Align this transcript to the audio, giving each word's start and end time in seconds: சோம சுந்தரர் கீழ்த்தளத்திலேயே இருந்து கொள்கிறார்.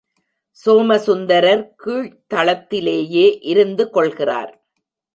சோம 0.57 0.97
சுந்தரர் 0.97 1.63
கீழ்த்தளத்திலேயே 1.83 3.27
இருந்து 3.41 3.89
கொள்கிறார். 3.89 4.53